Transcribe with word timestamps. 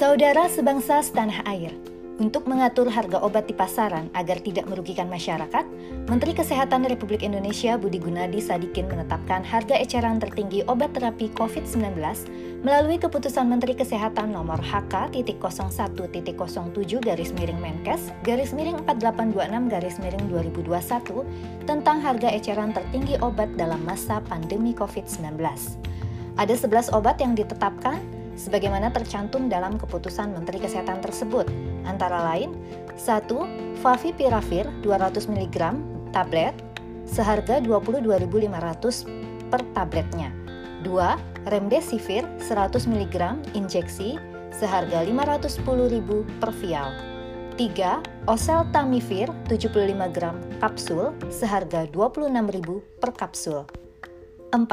Saudara 0.00 0.48
sebangsa 0.48 1.04
setanah 1.04 1.44
air, 1.44 1.76
untuk 2.16 2.48
mengatur 2.48 2.88
harga 2.88 3.20
obat 3.20 3.44
di 3.44 3.52
pasaran 3.52 4.08
agar 4.16 4.40
tidak 4.40 4.64
merugikan 4.64 5.12
masyarakat, 5.12 5.60
Menteri 6.08 6.32
Kesehatan 6.32 6.88
Republik 6.88 7.20
Indonesia 7.20 7.76
Budi 7.76 8.00
Gunadi 8.00 8.40
Sadikin 8.40 8.88
menetapkan 8.88 9.44
harga 9.44 9.76
eceran 9.76 10.16
tertinggi 10.16 10.64
obat 10.72 10.96
terapi 10.96 11.28
COVID-19 11.36 12.00
melalui 12.64 12.96
keputusan 12.96 13.44
Menteri 13.44 13.76
Kesehatan 13.76 14.32
nomor 14.32 14.56
HK.01.07 14.64 15.36
garis 17.04 17.36
miring 17.36 17.60
Menkes 17.60 18.08
garis 18.24 18.56
miring 18.56 18.80
4826 18.88 19.68
garis 19.68 20.00
miring 20.00 20.24
2021 20.32 21.68
tentang 21.68 22.00
harga 22.00 22.32
eceran 22.32 22.72
tertinggi 22.72 23.20
obat 23.20 23.52
dalam 23.60 23.84
masa 23.84 24.24
pandemi 24.32 24.72
COVID-19. 24.72 25.36
Ada 26.40 26.56
11 26.56 26.88
obat 26.96 27.20
yang 27.20 27.36
ditetapkan 27.36 28.19
sebagaimana 28.40 28.88
tercantum 28.88 29.52
dalam 29.52 29.76
keputusan 29.76 30.32
Menteri 30.32 30.64
Kesehatan 30.64 31.04
tersebut, 31.04 31.44
antara 31.84 32.32
lain 32.32 32.56
1. 32.96 33.28
Favipiravir 33.84 34.64
200 34.80 35.28
mg 35.28 35.56
tablet 36.16 36.56
seharga 37.04 37.60
22.500 37.60 39.52
per 39.52 39.60
tabletnya. 39.76 40.32
2. 40.80 41.52
Remdesivir 41.52 42.24
100 42.40 42.88
mg 42.88 43.16
injeksi 43.52 44.16
seharga 44.56 45.04
510.000 45.04 46.40
per 46.40 46.50
vial. 46.64 46.88
3. 47.60 48.00
Oseltamivir 48.24 49.28
75 49.52 50.16
gram 50.16 50.40
kapsul 50.64 51.12
seharga 51.28 51.84
26.000 51.92 52.80
per 53.04 53.12
kapsul. 53.12 53.68
4. 54.56 54.64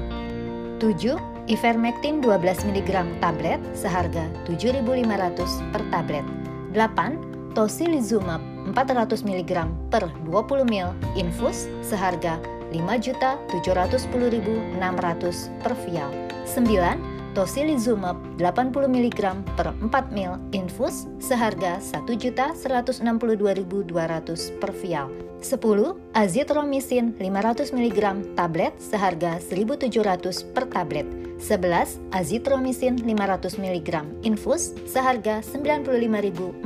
7 0.81 1.32
Ivermectin 1.47 2.21
12 2.23 2.63
mg 2.71 3.19
tablet 3.19 3.59
seharga 3.75 4.31
7.500 4.47 5.43
per 5.75 5.83
tablet. 5.91 6.23
8. 6.71 7.51
Tocilizumab 7.51 8.39
400 8.71 9.27
mg 9.27 9.67
per 9.91 10.07
20 10.23 10.63
ml 10.63 10.95
infus 11.19 11.67
seharga 11.83 12.39
5.710.600 12.71 15.51
per 15.59 15.75
vial. 15.83 16.15
9. 16.47 17.12
Tocilizumab 17.33 18.37
80 18.37 18.93
mg 18.93 19.41
per 19.57 19.73
4 19.73 20.13
ml 20.13 20.37
infus 20.53 21.09
seharga 21.17 21.81
1.162.200 21.81 24.61
per 24.61 24.69
vial. 24.69 25.09
10. 25.41 25.97
Azitromisin 26.13 27.17
500 27.17 27.73
mg 27.73 28.37
tablet 28.37 28.77
seharga 28.77 29.41
1.700 29.41 30.53
per 30.53 30.69
tablet. 30.69 31.09
11. 31.41 32.13
Azitromisin 32.13 33.01
500 33.01 33.57
mg 33.57 33.89
infus 34.21 34.77
seharga 34.85 35.41
95.400 35.41 36.61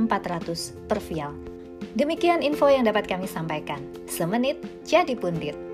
per 0.84 1.00
vial. 1.00 1.32
Demikian 1.96 2.44
info 2.44 2.68
yang 2.68 2.84
dapat 2.84 3.08
kami 3.08 3.24
sampaikan. 3.24 3.80
Semenit 4.04 4.60
jadi 4.84 5.16
pundit. 5.16 5.67